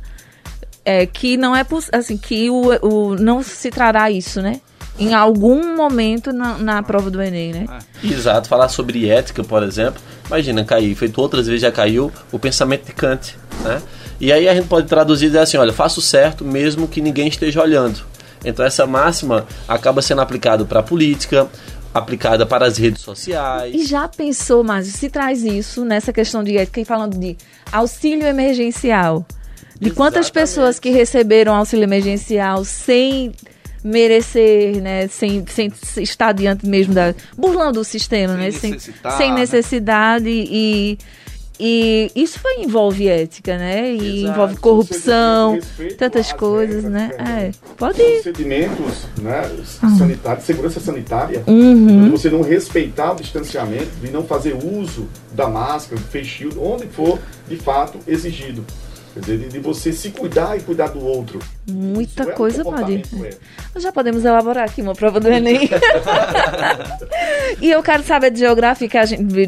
[0.83, 4.59] é, que não é assim que o, o não se trará isso, né?
[4.97, 7.65] Em algum momento na, na prova do Enem, né?
[8.03, 10.01] Exato, falar sobre ética, por exemplo.
[10.27, 13.81] Imagina, cair, feito outras vezes já caiu, o pensamento de Kant, né?
[14.19, 17.27] E aí a gente pode traduzir e dizer assim, olha, faço certo mesmo que ninguém
[17.27, 18.01] esteja olhando.
[18.43, 21.49] Então essa máxima acaba sendo aplicada para a política,
[21.93, 23.73] aplicada para as redes sociais.
[23.75, 27.35] E já pensou, Márcio, se traz isso nessa questão de ética e falando de
[27.71, 29.25] auxílio emergencial?
[29.79, 33.33] De quantas pessoas que receberam auxílio emergencial sem
[33.85, 35.07] merecer, né?
[35.07, 37.13] Sem, sem estar diante mesmo da.
[37.37, 38.51] burlando o sistema, sem né?
[38.51, 39.39] Sem, sem né?
[39.41, 40.97] necessidade e.
[41.57, 43.89] E isso foi, envolve ética, né?
[43.89, 44.33] E Exato.
[44.33, 45.57] envolve corrupção,
[45.97, 47.11] tantas coisas, né?
[47.17, 48.21] É, pode ir.
[48.21, 49.49] Procedimentos né,
[49.97, 51.43] sanitários, segurança sanitária.
[51.47, 52.11] Uhum.
[52.11, 57.17] Você não respeitar o distanciamento e não fazer uso da máscara, do face onde for
[57.47, 58.65] de fato exigido.
[59.15, 61.39] Quer dizer, de, de, você se cuidar e cuidar do outro.
[61.71, 63.01] Muita é coisa pode.
[63.73, 65.69] Nós já podemos elaborar aqui uma prova do Enem.
[67.61, 68.89] e eu quero saber de geografia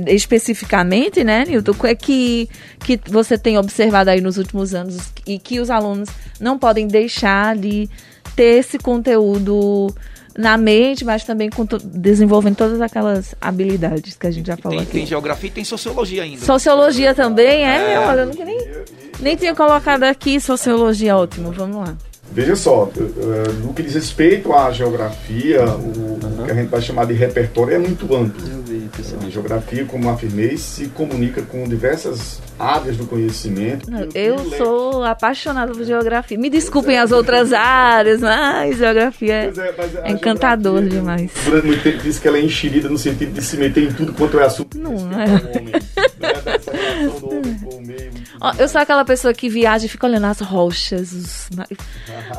[0.07, 1.75] especificamente, né, Nilton?
[1.83, 2.47] É que,
[2.79, 6.07] que você tem observado aí nos últimos anos e que os alunos
[6.39, 7.89] não podem deixar de
[8.37, 9.93] ter esse conteúdo
[10.37, 14.83] na mente, mas também to desenvolvendo todas aquelas habilidades que a gente já falou tem,
[14.83, 14.97] aqui.
[14.99, 16.45] Tem geografia e tem sociologia ainda.
[16.45, 17.93] Sociologia também, é?
[17.93, 17.99] é.
[17.99, 18.57] Olha, eu nunca nem,
[19.19, 21.97] nem tinha colocado aqui sociologia, ótimo, vamos lá.
[22.31, 22.89] Veja só,
[23.63, 26.45] no que diz respeito à geografia, o, uhum.
[26.45, 28.41] que a gente vai chamar de repertório é muito amplo.
[28.47, 28.89] Eu vi,
[29.25, 33.89] a geografia, como afirmei, se comunica com diversas áreas do conhecimento.
[34.13, 36.37] Eu sou apaixonada por geografia.
[36.37, 41.31] Me desculpem as outras áreas, mas geografia é, é, é encantador geografia, demais.
[41.45, 44.13] Durante muito tempo disse que ela é enxerida no sentido de se meter em tudo
[44.13, 44.77] quanto é assunto.
[44.77, 45.27] Não é.
[48.57, 51.49] eu sou aquela pessoa que viaja e fica olhando as rochas, os,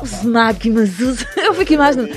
[0.01, 2.09] os magmas, os, eu fico imaginando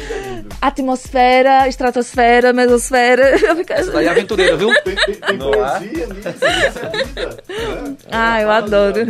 [0.60, 3.36] atmosfera, estratosfera, mesosfera.
[3.42, 3.92] Eu fico...
[3.92, 4.68] Daí é aventureira, viu?
[4.84, 7.26] Tem, tem, tem poesia nisso, isso é vida.
[7.26, 7.96] Né?
[8.10, 9.00] Ah, eu adoro.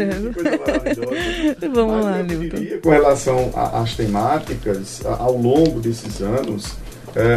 [1.73, 2.81] Vamos lá, Nilton.
[2.83, 6.92] Com relação às temáticas, ao longo desses anos, é,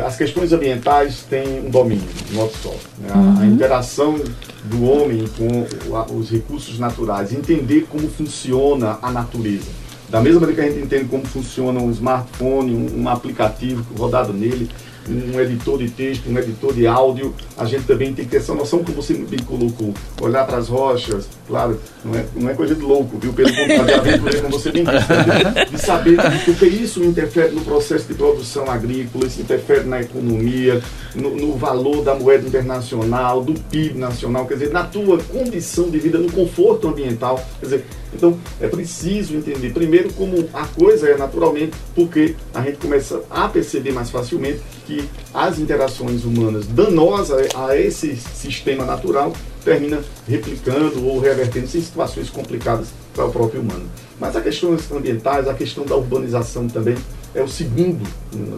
[0.05, 2.79] as questões ambientais têm um domínio nosso solo.
[2.99, 3.11] Né?
[3.13, 3.39] Uhum.
[3.41, 4.19] A interação
[4.63, 9.69] do homem com os recursos naturais, entender como funciona a natureza.
[10.09, 14.69] Da mesma maneira que a gente entende como funciona um smartphone, um aplicativo rodado nele,
[15.07, 18.53] um editor de texto, um editor de áudio, a gente também tem que ter essa
[18.53, 19.93] noção que você bem colocou.
[20.21, 23.33] Olhar para as rochas, claro, não é, não é coisa de louco, viu?
[23.33, 28.69] Pelo contrário, como você bem disse, de saber porque isso interfere no processo de produção
[28.69, 30.81] agrícola, isso interfere na economia,
[31.13, 35.99] no, no valor da moeda internacional, do PIB nacional, quer dizer, na tua condição de
[35.99, 37.43] vida, no conforto ambiental.
[37.59, 37.85] Quer dizer,
[38.15, 43.47] então é preciso entender primeiro como a coisa é naturalmente, porque a gente começa a
[43.47, 51.19] perceber mais facilmente que as interações humanas danosas a esse sistema natural termina replicando ou
[51.19, 53.89] revertendo-se em situações complicadas para o próprio humano.
[54.19, 56.95] Mas as questões ambientais, a questão da urbanização também
[57.33, 58.05] é o segundo,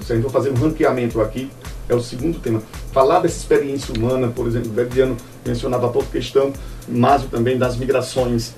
[0.05, 1.49] se a gente for fazer um ranqueamento aqui,
[1.89, 2.61] é o segundo tema.
[2.91, 6.51] Falar dessa experiência humana, por exemplo, o Verdiano mencionava a pouco questão,
[6.87, 8.53] mas também das migrações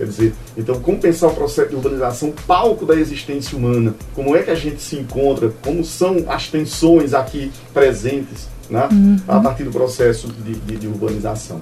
[0.00, 3.94] Quer dizer, então como pensar o processo de urbanização palco da existência humana?
[4.14, 5.52] Como é que a gente se encontra?
[5.62, 8.88] Como são as tensões aqui presentes né?
[8.90, 9.18] Uhum.
[9.28, 11.60] a partir do processo de, de, de urbanização?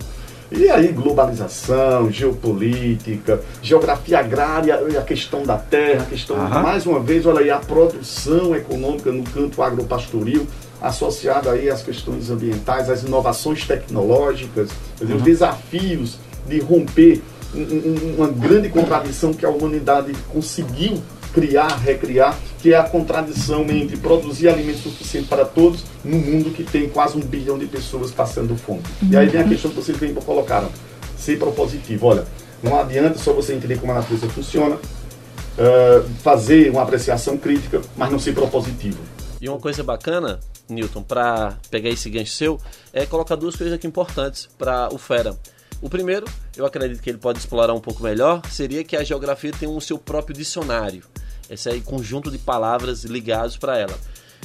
[0.52, 6.62] E aí, globalização, geopolítica, geografia agrária, a questão da terra, a questão, uhum.
[6.62, 10.46] mais uma vez, olha aí, a produção econômica no campo agropastoril,
[10.80, 14.70] associada aí às questões ambientais, às inovações tecnológicas,
[15.00, 15.24] dizer, os uhum.
[15.24, 17.20] desafios de romper
[17.54, 24.48] uma grande contradição que a humanidade conseguiu criar, recriar, que é a contradição entre produzir
[24.48, 28.82] alimento suficiente para todos no mundo que tem quase um bilhão de pessoas passando fome.
[29.02, 29.08] Uhum.
[29.12, 30.68] E aí vem a questão que vocês bem colocaram,
[31.16, 32.06] ser propositivo.
[32.06, 32.24] Olha,
[32.62, 38.10] não adianta só você entender como a natureza funciona, uh, fazer uma apreciação crítica, mas
[38.10, 38.98] não ser propositivo.
[39.40, 42.60] E uma coisa bacana, Newton, para pegar esse gancho seu,
[42.92, 45.36] é colocar duas coisas aqui importantes para o Fera.
[45.80, 49.52] O primeiro, eu acredito que ele pode explorar um pouco melhor, seria que a geografia
[49.52, 51.04] tem o seu próprio dicionário.
[51.48, 53.98] Esse aí conjunto de palavras ligados para ela.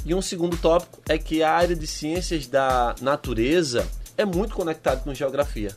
[0.05, 5.01] E um segundo tópico é que a área de ciências da natureza é muito conectada
[5.01, 5.71] com geografia.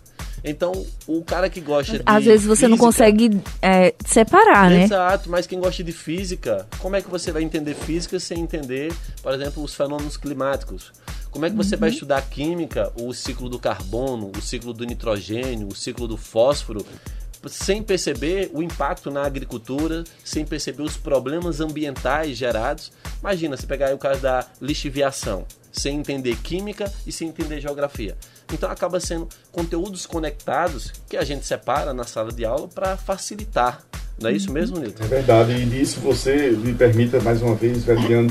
[0.45, 2.03] Então, o cara que gosta de.
[2.05, 4.85] Às vezes você física, não consegue é, separar, né?
[4.85, 8.93] Exato, mas quem gosta de física, como é que você vai entender física sem entender,
[9.23, 10.93] por exemplo, os fenômenos climáticos?
[11.37, 11.81] Como é que você uhum.
[11.83, 16.83] vai estudar química, o ciclo do carbono, o ciclo do nitrogênio, o ciclo do fósforo,
[17.47, 22.91] sem perceber o impacto na agricultura, sem perceber os problemas ambientais gerados?
[23.21, 28.17] Imagina se pegar aí o caso da lixiviação, sem entender química e sem entender geografia.
[28.51, 33.85] Então acaba sendo conteúdos conectados que a gente separa na sala de aula para facilitar
[34.21, 35.05] não é isso mesmo, Nilton?
[35.05, 38.31] É verdade, e nisso você me permita mais uma vez, Verdiano,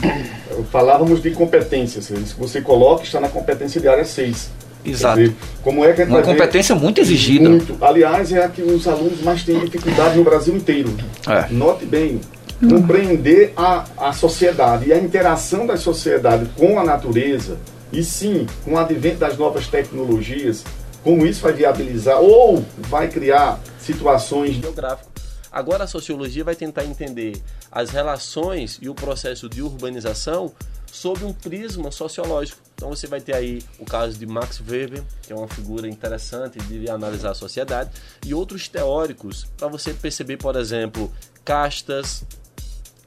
[0.71, 4.50] falávamos de competências, isso que você coloca está na competência de área 6.
[4.84, 5.19] Exato.
[5.19, 6.82] Dizer, como é que Uma competência ver?
[6.82, 7.50] muito exigida.
[7.50, 7.76] Muito.
[7.84, 10.95] Aliás, é a que os alunos mais têm dificuldade no Brasil inteiro.
[11.28, 11.52] É.
[11.52, 12.21] Note bem,
[12.69, 17.58] compreender a, a sociedade e a interação da sociedade com a natureza,
[17.91, 20.63] e sim, com o advento das novas tecnologias,
[21.04, 25.14] como isso vai viabilizar ou vai criar situações geográficas
[25.56, 27.41] Agora a sociologia vai tentar entender
[27.72, 30.52] as relações e o processo de urbanização
[30.91, 32.60] sob um prisma sociológico.
[32.76, 36.60] Então você vai ter aí o caso de Max Weber, que é uma figura interessante
[36.60, 37.89] de analisar a sociedade,
[38.26, 41.10] e outros teóricos para você perceber, por exemplo,
[41.46, 42.26] castas,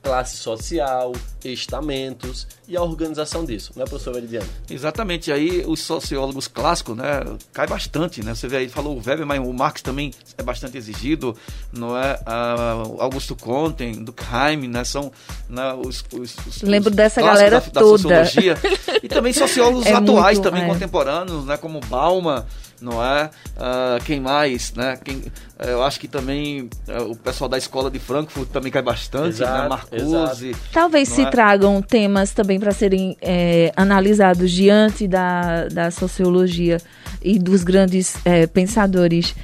[0.02, 1.12] classe social,
[1.44, 4.46] estamentos e a organização disso, não é, professor Veridiano?
[4.70, 9.26] Exatamente, aí os sociólogos clássicos, né, cai bastante, né, você vê aí, falou o Weber,
[9.26, 11.36] mas o Marx também é bastante exigido,
[11.72, 15.12] não é, uh, Augusto Comte, Durkheim, né, são
[15.48, 18.08] né, os, os, os Lembro os dessa galera da, toda.
[18.08, 18.56] Da sociologia,
[19.02, 20.68] e também sociólogos é atuais, muito, também é.
[20.68, 22.44] contemporâneos, né, como Bauman,
[22.80, 23.30] não é?
[23.56, 24.98] Uh, quem mais, né?
[25.02, 25.22] Quem,
[25.58, 29.40] eh, eu acho que também uh, o pessoal da escola de Frankfurt também cai bastante,
[29.40, 29.46] né?
[29.46, 29.68] exato, né?
[29.68, 30.56] Marcuse.
[30.72, 31.30] Talvez se é?
[31.30, 36.78] tragam temas também para serem é, analisados diante da, da sociologia
[37.22, 39.34] e dos grandes é, pensadores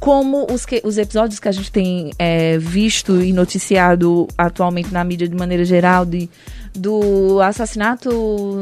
[0.00, 5.02] como os, que, os episódios que a gente tem é, visto e noticiado atualmente na
[5.02, 6.28] mídia de maneira geral de,
[6.74, 8.10] do assassinato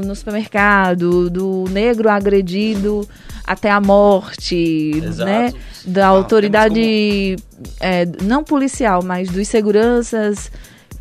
[0.04, 3.08] no supermercado, do negro agredido
[3.44, 5.24] até a morte, Exato.
[5.24, 5.52] né?
[5.84, 7.36] Da ah, autoridade
[7.80, 10.50] é, não policial, mas dos seguranças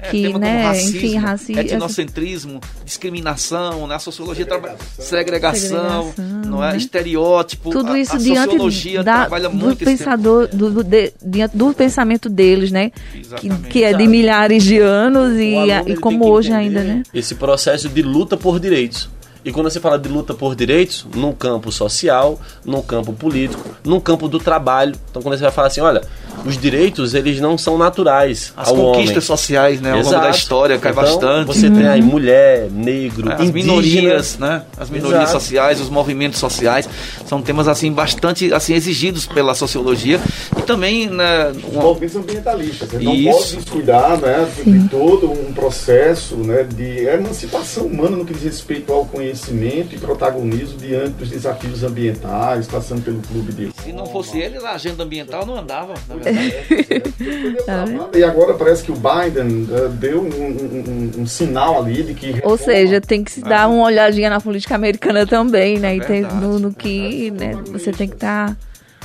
[0.02, 6.44] é, que, né, racismo, enfim, racismo, etnocentrismo, discriminação, né, a sociologia segregação, trabalha segregação, segregação
[6.46, 6.78] não é, né?
[6.78, 11.74] estereótipo, tudo isso a, a diante da, trabalha do muito pensador, do, de, diante do
[11.74, 12.92] pensamento deles, né,
[13.38, 17.04] que, que, é de milhares de anos e, e como hoje ainda, né?
[17.14, 19.10] Esse processo de luta por direitos.
[19.44, 24.00] E quando você fala de luta por direitos, no campo social, no campo político, no
[24.00, 24.94] campo do trabalho.
[25.10, 26.02] Então quando você vai falar assim, olha,
[26.46, 29.38] os direitos eles não são naturais As conquistas homem.
[29.38, 30.16] sociais, né, ao Exato.
[30.16, 31.48] longo da história cai então, bastante.
[31.48, 31.76] Você uhum.
[31.76, 34.62] tem aí mulher, negro, é, as minorias, né?
[34.78, 35.40] As minorias Exato.
[35.40, 36.88] sociais, os movimentos sociais,
[37.26, 40.20] são temas assim bastante assim exigidos pela sociologia
[40.56, 41.80] e também, né, uma...
[41.80, 42.90] os movimentos ambientalistas.
[42.90, 43.40] Você não Isso.
[43.40, 48.94] pode descuidar, né, de todo um processo, né, de emancipação humana no que diz respeito
[48.94, 54.40] ao conhecimento e protagonismo diante dos desafios ambientais, passando pelo clube de Se não fosse
[54.40, 57.86] ele, a agenda ambiental não andava, na Tá
[58.18, 62.42] e agora parece que o Biden uh, deu um, um, um, sinal ali de que.
[62.44, 65.94] Ou seja, tem que se dar uma olhadinha na política americana também, né?
[65.94, 68.50] É e tem, no, no que né, você tem que estar.
[68.50, 68.58] Tá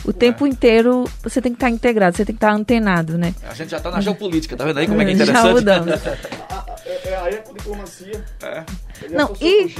[0.04, 0.48] o tempo é.
[0.48, 3.34] inteiro você tem que estar tá integrado, você tem que estar tá antenado, né?
[3.48, 5.42] A gente já está na geopolítica, tá vendo aí como é que é interessante?
[5.42, 5.94] Já mudamos.
[7.06, 8.24] é, é a ecodiplomacia.
[8.42, 8.64] É.
[9.10, 9.74] Não, e,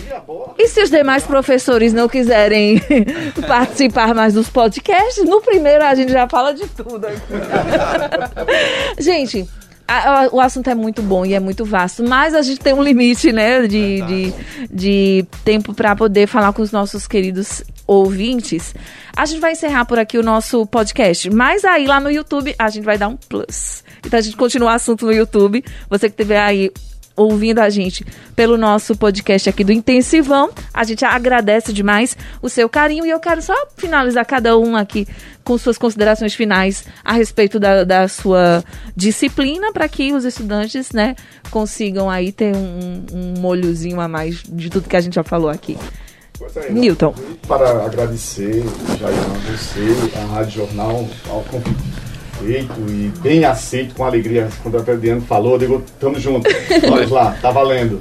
[0.58, 2.80] e se os demais professores não quiserem
[3.46, 7.20] participar mais dos podcasts, no primeiro a gente já fala de tudo aqui.
[9.02, 9.48] gente,
[9.88, 12.74] a, a, o assunto é muito bom e é muito vasto, mas a gente tem
[12.74, 14.34] um limite, né, de, de,
[14.70, 18.74] de tempo para poder falar com os nossos queridos ouvintes.
[19.16, 22.68] A gente vai encerrar por aqui o nosso podcast, mas aí lá no YouTube a
[22.68, 23.84] gente vai dar um plus.
[24.04, 25.64] Então a gente continua o assunto no YouTube.
[25.88, 26.70] Você que tiver aí
[27.16, 30.50] ouvindo a gente pelo nosso podcast aqui do Intensivão.
[30.72, 35.08] A gente agradece demais o seu carinho e eu quero só finalizar cada um aqui
[35.42, 41.14] com suas considerações finais a respeito da, da sua disciplina para que os estudantes, né,
[41.50, 45.48] consigam aí ter um, um molhozinho a mais de tudo que a gente já falou
[45.48, 45.78] aqui.
[46.56, 47.14] É, Newton.
[47.48, 48.62] Para agradecer,
[49.00, 51.85] Jair, a você, a Rádio Jornal, ao convite
[52.38, 56.48] feito e bem aceito com alegria quando a Adriano falou, digo, tamo junto,
[56.88, 58.00] vamos lá, tá valendo.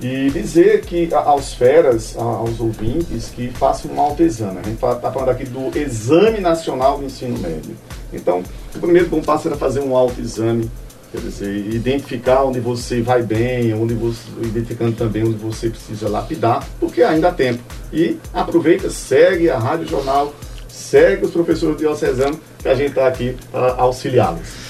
[0.00, 4.58] E dizer que aos feras, aos ouvintes, que façam um autoexame.
[4.58, 7.76] A gente está falando aqui do Exame Nacional do Ensino Médio.
[8.12, 8.42] Então,
[8.74, 10.70] o primeiro bom passo era fazer um autoexame,
[11.10, 16.64] quer dizer, identificar onde você vai bem, onde você, identificando também onde você precisa lapidar,
[16.78, 17.60] porque ainda há tempo.
[17.92, 20.32] E aproveita, segue a Rádio Jornal,
[20.78, 24.68] segue os professores diocesanos, que a gente está aqui para auxiliá-los.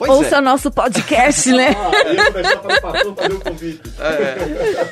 [0.00, 0.40] Pois Ouça é.
[0.40, 1.76] nosso podcast, né?
[3.98, 4.12] Ah,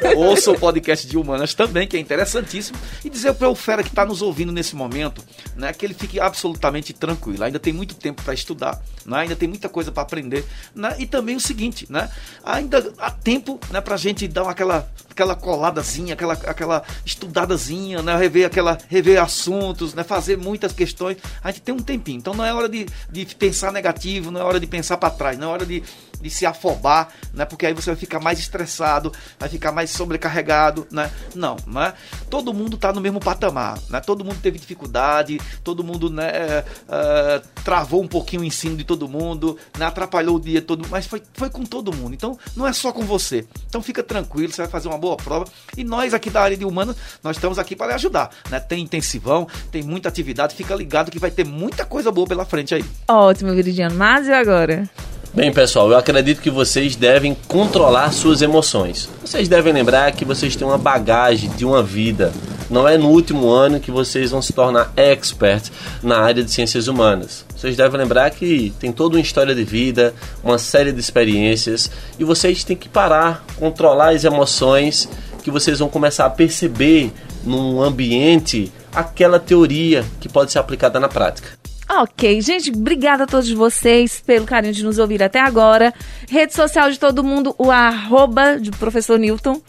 [0.06, 0.14] é.
[0.14, 2.78] Ouça o podcast de Humanas também, que é interessantíssimo.
[3.02, 5.24] E dizer para o Fera que está nos ouvindo nesse momento,
[5.56, 7.42] né, que ele fique absolutamente tranquilo.
[7.42, 9.20] Ainda tem muito tempo para estudar, né?
[9.20, 10.44] ainda tem muita coisa para aprender.
[10.74, 10.94] Né?
[10.98, 12.10] E também o seguinte, né?
[12.44, 14.86] ainda há tempo né, para a gente dar aquela,
[15.18, 18.16] aquela coladazinha, aquela, aquela estudadazinha, né?
[18.16, 20.04] rever, aquela, rever assuntos, né?
[20.04, 21.18] fazer muitas questões.
[21.42, 22.18] A gente tem um tempinho.
[22.18, 25.37] Então não é hora de, de pensar negativo, não é hora de pensar para trás,
[25.37, 25.83] não é hora de,
[26.20, 27.44] de se afobar, né?
[27.44, 31.11] Porque aí você vai ficar mais estressado, vai ficar mais sobrecarregado, né?
[31.35, 31.94] Não, né?
[32.31, 34.00] Todo mundo está no mesmo patamar, né?
[34.00, 36.28] Todo mundo teve dificuldade, todo mundo, né?
[36.28, 39.87] É, é, travou um pouquinho o ensino de todo mundo, né?
[39.87, 42.14] Atrapalhou o dia todo, mas foi, foi com todo mundo.
[42.14, 43.46] Então, não é só com você.
[43.68, 45.44] Então, fica tranquilo, você vai fazer uma boa prova.
[45.76, 48.61] E nós aqui da área de humanos, nós estamos aqui para lhe ajudar, né?
[48.61, 52.74] Tem intensivão, tem muita atividade, fica ligado que vai ter muita coisa boa pela frente
[52.74, 52.85] aí.
[53.09, 53.94] Ótimo, Viridiano.
[53.94, 54.88] Mas e agora?
[55.34, 59.08] Bem, pessoal, eu acredito que vocês devem controlar suas emoções.
[59.20, 62.32] Vocês devem lembrar que vocês têm uma bagagem de uma vida.
[62.70, 65.70] Não é no último ano que vocês vão se tornar experts
[66.02, 67.44] na área de ciências humanas.
[67.54, 72.24] Vocês devem lembrar que tem toda uma história de vida, uma série de experiências e
[72.24, 75.08] vocês têm que parar, controlar as emoções
[75.42, 77.12] que vocês vão começar a perceber
[77.44, 81.57] num ambiente aquela teoria que pode ser aplicada na prática.
[81.88, 85.95] Ok, gente, obrigada a todos vocês pelo carinho de nos ouvir até agora.
[86.28, 89.62] Rede social de todo mundo, o arroba de professor Newton.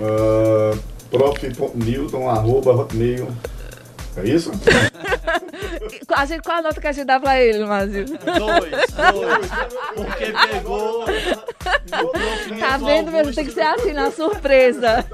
[0.00, 0.76] Uh,
[1.10, 1.40] prof.
[1.76, 3.28] Newton, arroba hotmail.
[4.16, 4.50] É isso?
[6.14, 8.04] A gente, qual a nota que a gente dá pra ele, Márcio?
[8.04, 9.50] Dois, dois.
[9.94, 11.04] Porque pegou.
[12.58, 13.34] Tá vendo, mesmo?
[13.34, 15.04] Tem que ser assim, na surpresa.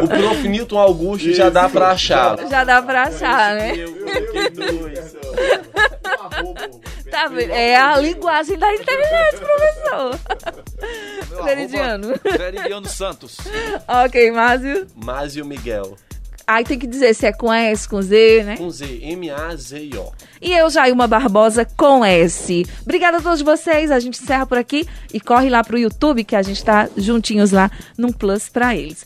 [0.00, 0.48] O prof.
[0.48, 2.38] Newton Augusto já dá pra achar.
[2.48, 3.74] Já dá pra achar, né?
[3.76, 5.16] Eu coloquei dois.
[7.10, 7.52] Tá vendo?
[7.52, 10.20] É a linguagem da internet, professor.
[11.44, 12.14] Veridiano.
[12.22, 13.38] Veridiano Santos.
[14.04, 14.86] ok, Márcio.
[14.94, 15.96] Márcio Miguel.
[16.48, 18.56] Aí tem que dizer se é com S, com Z, né?
[18.56, 20.12] Com Z, M-A-Z-I-O.
[20.40, 22.64] E eu, Jailma Barbosa, com S.
[22.80, 23.90] Obrigada a todos vocês.
[23.90, 27.52] A gente encerra por aqui e corre lá pro YouTube, que a gente tá juntinhos
[27.52, 29.04] lá num plus pra eles.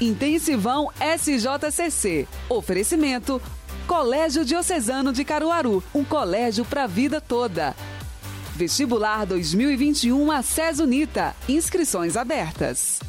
[0.00, 2.26] Intensivão SJCC.
[2.48, 3.38] Oferecimento
[3.86, 7.76] Colégio Diocesano de Caruaru, um colégio para a vida toda.
[8.54, 10.40] Vestibular 2021 a
[10.82, 11.36] Unita.
[11.46, 13.00] Inscrições abertas.